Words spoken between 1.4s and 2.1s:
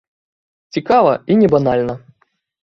не банальна.